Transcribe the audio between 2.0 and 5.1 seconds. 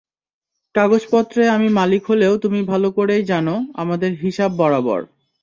হলেও তুমি ভালো করেই জানো, আমাদের হিসাব বরাবর।